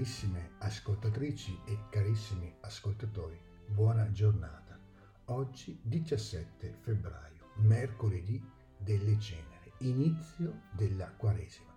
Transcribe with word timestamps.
Carissime 0.00 0.52
ascoltatrici 0.60 1.60
e 1.66 1.78
carissimi 1.90 2.50
ascoltatori, 2.60 3.38
buona 3.66 4.10
giornata. 4.12 4.80
Oggi 5.26 5.78
17 5.82 6.78
febbraio, 6.80 7.50
mercoledì 7.56 8.42
delle 8.78 9.18
ceneri, 9.18 9.70
inizio 9.80 10.62
della 10.72 11.10
Quaresima. 11.10 11.76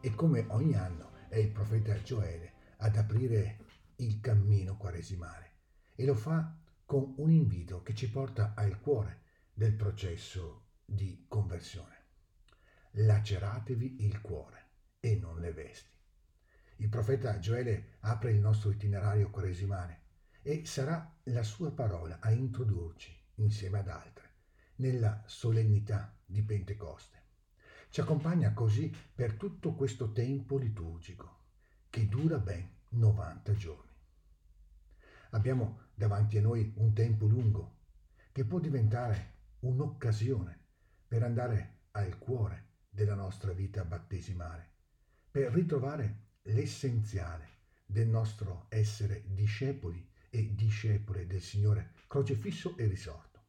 E 0.00 0.12
come 0.16 0.46
ogni 0.48 0.74
anno 0.74 1.12
è 1.28 1.36
il 1.36 1.52
profeta 1.52 1.94
Gioele 2.02 2.54
ad 2.78 2.96
aprire 2.96 3.58
il 3.98 4.18
cammino 4.18 4.76
quaresimale 4.76 5.52
e 5.94 6.04
lo 6.04 6.14
fa 6.14 6.52
con 6.84 7.14
un 7.18 7.30
invito 7.30 7.84
che 7.84 7.94
ci 7.94 8.10
porta 8.10 8.54
al 8.56 8.80
cuore 8.80 9.20
del 9.54 9.74
processo 9.74 10.70
di 10.84 11.24
conversione. 11.28 11.98
Laceratevi 12.94 14.04
il 14.04 14.20
cuore 14.20 14.70
e 14.98 15.14
non 15.14 15.38
le 15.38 15.52
vesti. 15.52 15.99
Il 16.80 16.88
profeta 16.88 17.38
Gioele 17.38 17.96
apre 18.00 18.32
il 18.32 18.38
nostro 18.38 18.70
itinerario 18.70 19.28
quaresimale 19.28 20.00
e 20.40 20.64
sarà 20.64 21.14
la 21.24 21.42
sua 21.42 21.70
parola 21.72 22.20
a 22.20 22.30
introdurci, 22.30 23.14
insieme 23.34 23.80
ad 23.80 23.88
altre, 23.88 24.30
nella 24.76 25.22
solennità 25.26 26.18
di 26.24 26.42
Pentecoste. 26.42 27.18
Ci 27.90 28.00
accompagna 28.00 28.54
così 28.54 28.90
per 29.14 29.34
tutto 29.34 29.74
questo 29.74 30.12
tempo 30.12 30.56
liturgico, 30.56 31.48
che 31.90 32.08
dura 32.08 32.38
ben 32.38 32.66
90 32.88 33.54
giorni. 33.56 33.94
Abbiamo 35.32 35.80
davanti 35.94 36.38
a 36.38 36.40
noi 36.40 36.72
un 36.76 36.94
tempo 36.94 37.26
lungo, 37.26 37.76
che 38.32 38.46
può 38.46 38.58
diventare 38.58 39.34
un'occasione 39.60 40.58
per 41.06 41.24
andare 41.24 41.80
al 41.90 42.16
cuore 42.16 42.68
della 42.88 43.14
nostra 43.14 43.52
vita 43.52 43.84
battesimale, 43.84 44.70
per 45.30 45.52
ritrovare 45.52 46.28
l'essenziale 46.52 47.48
del 47.86 48.08
nostro 48.08 48.66
essere 48.68 49.24
discepoli 49.26 50.08
e 50.30 50.54
discepole 50.54 51.26
del 51.26 51.42
Signore, 51.42 51.92
crocefisso 52.06 52.76
e 52.76 52.86
risorto. 52.86 53.40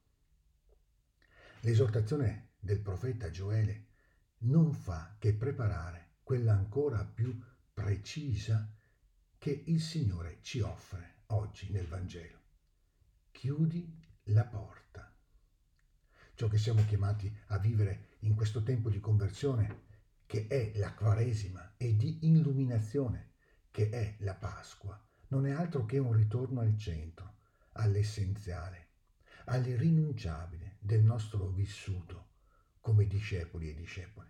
L'esortazione 1.61 2.53
del 2.59 2.79
profeta 2.79 3.29
Gioele 3.29 3.87
non 4.39 4.73
fa 4.73 5.15
che 5.19 5.33
preparare 5.33 6.15
quella 6.23 6.53
ancora 6.53 7.05
più 7.05 7.39
precisa 7.73 8.73
che 9.37 9.63
il 9.67 9.81
Signore 9.81 10.39
ci 10.41 10.59
offre 10.61 11.23
oggi 11.27 11.69
nel 11.71 11.85
Vangelo. 11.85 12.39
Chiudi 13.31 13.99
la 14.25 14.45
porta. 14.45 15.13
Ciò 16.33 16.47
che 16.47 16.57
siamo 16.57 16.83
chiamati 16.85 17.31
a 17.47 17.57
vivere 17.59 18.17
in 18.19 18.35
questo 18.35 18.63
tempo 18.63 18.89
di 18.89 18.99
conversione, 18.99 19.89
che 20.31 20.47
è 20.47 20.71
la 20.75 20.93
Quaresima, 20.93 21.73
e 21.75 21.97
di 21.97 22.19
illuminazione, 22.21 23.33
che 23.69 23.89
è 23.89 24.15
la 24.19 24.33
Pasqua, 24.33 24.97
non 25.27 25.45
è 25.45 25.51
altro 25.51 25.83
che 25.83 25.97
un 25.97 26.13
ritorno 26.13 26.61
al 26.61 26.77
centro, 26.77 27.39
all'essenziale, 27.73 28.91
all'irrinunciabile 29.47 30.77
del 30.79 31.03
nostro 31.03 31.49
vissuto 31.49 32.29
come 32.79 33.07
discepoli 33.07 33.71
e 33.71 33.75
discepole. 33.75 34.29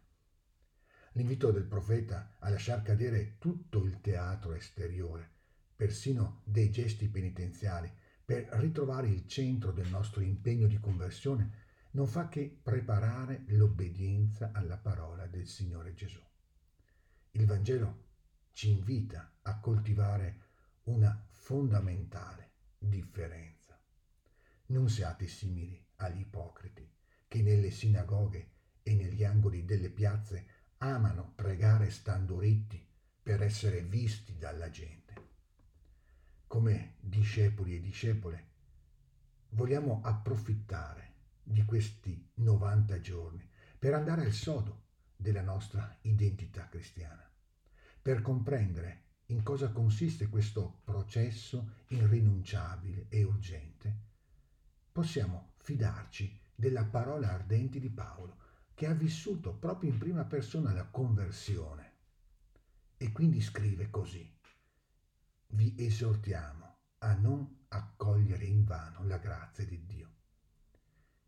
L'invito 1.12 1.52
del 1.52 1.66
profeta 1.66 2.36
a 2.40 2.50
lasciar 2.50 2.82
cadere 2.82 3.38
tutto 3.38 3.84
il 3.84 4.02
teatro 4.02 4.54
esteriore, 4.56 5.30
persino 5.76 6.42
dei 6.46 6.72
gesti 6.72 7.10
penitenziali, 7.10 7.94
per 8.26 8.48
ritrovare 8.54 9.08
il 9.08 9.28
centro 9.28 9.72
del 9.72 9.90
nostro 9.90 10.24
impegno 10.24 10.66
di 10.66 10.80
conversione, 10.80 11.70
non 11.94 12.08
fa 12.08 12.30
che 12.30 12.60
preparare 12.62 13.44
l'obbedienza 13.48 14.52
alla 14.54 14.78
parola 14.78 15.28
del 15.28 15.46
Signore 15.48 15.94
Gesù. 15.94 16.22
Il 17.32 17.46
Vangelo 17.46 18.06
ci 18.54 18.70
invita 18.70 19.40
a 19.42 19.60
coltivare 19.60 20.50
una 20.84 21.26
fondamentale 21.30 22.52
differenza. 22.78 23.78
Non 24.68 24.90
siate 24.90 25.28
simili 25.28 25.86
agli 25.98 26.22
ipocriti 26.22 26.90
che 27.28 27.42
nelle 27.42 27.72
sinagoghe 27.72 28.52
e 28.84 28.96
negli 28.96 29.24
angoli 29.24 29.66
delle 29.66 29.90
piazze 29.90 30.48
amano 30.78 31.34
pregare 31.36 31.90
stando 31.90 32.40
ritti 32.40 32.86
per 33.22 33.44
essere 33.44 33.84
visti 33.84 34.38
dalla 34.38 34.70
gente. 34.70 35.30
Come 36.48 36.96
discepoli 37.00 37.76
e 37.76 37.82
discepole 37.82 38.50
vogliamo 39.50 40.02
approfittare 40.04 41.11
di 41.44 41.64
questi 41.66 42.30
90 42.36 43.00
giorni 43.00 43.50
per 43.78 43.94
andare 43.94 44.26
al 44.26 44.32
sodo 44.32 44.86
della 45.16 45.42
nostra 45.42 45.98
identità 46.02 46.68
cristiana, 46.68 47.28
per 48.02 48.22
comprendere 48.22 49.10
in 49.28 49.44
cosa 49.44 49.72
consiste 49.72 50.28
questo 50.28 50.82
processo 50.84 51.84
irrinunciabile 51.88 53.08
e 53.10 53.24
urgente, 53.24 54.00
possiamo 54.92 55.54
fidarci 55.58 56.40
della 56.54 56.86
parola 56.86 57.32
ardente 57.32 57.80
di 57.80 57.90
Paolo, 57.90 58.38
che 58.74 58.88
ha 58.88 58.94
vissuto 58.94 59.54
proprio 59.54 59.92
in 59.92 59.98
prima 59.98 60.26
persona 60.26 60.74
la 60.74 60.86
conversione. 60.86 61.90
E 62.98 63.12
quindi 63.12 63.42
scrive 63.42 63.90
così, 63.90 64.32
vi 65.48 65.76
esortiamo 65.78 66.78
a 67.00 67.14
non 67.14 67.66
accogliere 67.70 68.46
in 68.46 68.64
vano 68.64 69.04
la 69.06 69.18
grazia 69.18 69.66
di 69.66 69.84
Dio. 69.86 70.11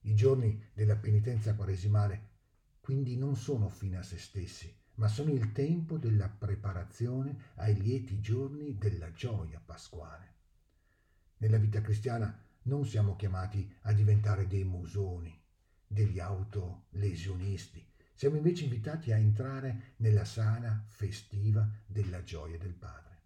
I 0.05 0.15
giorni 0.15 0.61
della 0.73 0.97
penitenza 0.97 1.55
quaresimale 1.55 2.31
quindi 2.81 3.15
non 3.15 3.37
sono 3.37 3.69
fine 3.69 3.97
a 3.97 4.03
se 4.03 4.17
stessi, 4.17 4.75
ma 4.95 5.07
sono 5.07 5.31
il 5.31 5.53
tempo 5.53 5.97
della 5.97 6.27
preparazione 6.27 7.51
ai 7.55 7.79
lieti 7.79 8.19
giorni 8.19 8.77
della 8.77 9.13
gioia 9.13 9.61
pasquale. 9.63 10.31
Nella 11.37 11.57
vita 11.57 11.79
cristiana 11.79 12.37
non 12.63 12.85
siamo 12.85 13.15
chiamati 13.15 13.73
a 13.83 13.93
diventare 13.93 14.47
dei 14.47 14.65
musoni, 14.65 15.41
degli 15.87 16.19
autolesionisti, 16.19 17.87
siamo 18.13 18.35
invece 18.35 18.65
invitati 18.65 19.13
a 19.13 19.17
entrare 19.17 19.93
nella 19.97 20.25
sala 20.25 20.83
festiva 20.87 21.65
della 21.85 22.21
gioia 22.23 22.57
del 22.57 22.73
Padre. 22.73 23.21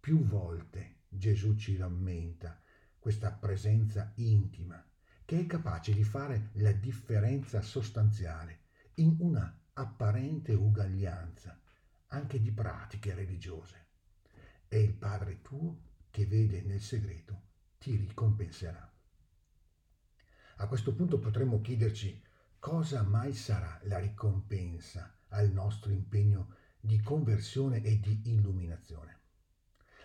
Più 0.00 0.24
volte 0.24 1.00
Gesù 1.08 1.54
ci 1.56 1.76
rammenta 1.76 2.58
questa 2.98 3.30
presenza 3.30 4.12
intima 4.14 4.82
che 5.26 5.40
è 5.40 5.46
capace 5.46 5.92
di 5.92 6.04
fare 6.04 6.50
la 6.54 6.70
differenza 6.70 7.60
sostanziale 7.60 8.60
in 8.94 9.16
una 9.18 9.54
apparente 9.74 10.54
uguaglianza 10.54 11.60
anche 12.08 12.40
di 12.40 12.52
pratiche 12.52 13.12
religiose. 13.12 13.86
E 14.68 14.80
il 14.80 14.94
Padre 14.94 15.42
tuo 15.42 15.80
che 16.10 16.26
vede 16.26 16.62
nel 16.62 16.80
segreto 16.80 17.42
ti 17.78 17.96
ricompenserà. 17.96 18.90
A 20.58 20.66
questo 20.68 20.94
punto 20.94 21.18
potremmo 21.18 21.60
chiederci 21.60 22.22
cosa 22.60 23.02
mai 23.02 23.34
sarà 23.34 23.80
la 23.82 23.98
ricompensa 23.98 25.18
al 25.30 25.50
nostro 25.50 25.90
impegno 25.90 26.54
di 26.78 27.00
conversione 27.00 27.82
e 27.82 27.98
di 27.98 28.22
illuminazione. 28.26 29.20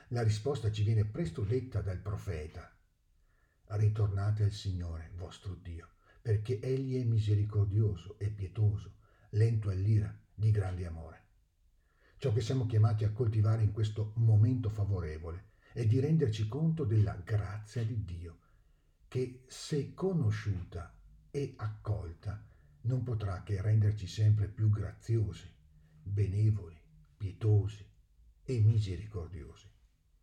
La 0.10 0.24
risposta 0.24 0.72
ci 0.72 0.82
viene 0.84 1.06
presto 1.06 1.44
detta 1.44 1.82
dal 1.82 2.00
profeta. 2.00 2.76
Ritornate 3.74 4.44
al 4.44 4.52
Signore 4.52 5.12
vostro 5.16 5.56
Dio, 5.56 5.88
perché 6.22 6.60
Egli 6.60 7.00
è 7.00 7.04
misericordioso 7.04 8.20
e 8.20 8.30
pietoso, 8.30 8.96
lento 9.32 9.70
all'ira, 9.70 10.14
di 10.34 10.52
grande 10.52 10.86
amore. 10.86 11.26
Ciò 12.18 12.34
che 12.34 12.42
siamo 12.42 12.66
chiamati 12.66 13.04
a 13.04 13.12
coltivare 13.12 13.64
in 13.64 13.72
questo 13.72 14.14
momento 14.18 14.70
favorevole 14.70 15.52
è 15.74 15.86
di 15.86 16.00
renderci 16.00 16.48
conto 16.48 16.84
della 16.84 17.16
grazia 17.16 17.84
di 17.84 18.04
Dio, 18.04 18.40
che 19.08 19.46
se 19.48 19.94
conosciuta 19.94 20.96
e 21.32 21.54
accolta 21.58 22.46
non 22.82 23.04
potrà 23.04 23.42
che 23.44 23.62
renderci 23.62 24.08
sempre 24.08 24.48
più 24.48 24.70
graziosi, 24.70 25.50
benevoli, 26.04 26.80
pietosi 27.18 27.86
e 28.44 28.60
misericordiosi. 28.60 29.70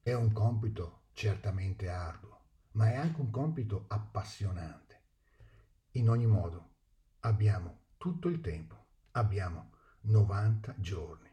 È 0.02 0.12
un 0.12 0.32
compito 0.32 1.06
certamente 1.12 1.88
arduo, 1.88 2.37
ma 2.78 2.92
è 2.92 2.94
anche 2.94 3.20
un 3.20 3.30
compito 3.30 3.86
appassionante. 3.88 5.02
In 5.92 6.08
ogni 6.08 6.26
modo, 6.26 6.76
abbiamo 7.20 7.86
tutto 7.96 8.28
il 8.28 8.40
tempo 8.40 8.86
abbiamo 9.12 9.72
90 10.02 10.76
giorni, 10.78 11.28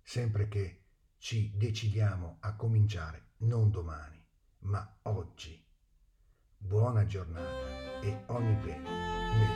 sempre 0.00 0.46
che 0.46 0.84
ci 1.16 1.56
decidiamo 1.56 2.36
a 2.40 2.54
cominciare 2.54 3.32
non 3.38 3.72
domani, 3.72 4.24
ma 4.60 4.98
oggi. 5.02 5.60
Buona 6.56 7.04
giornata 7.06 8.00
e 8.00 8.22
ogni 8.26 8.54
bene. 8.64 9.47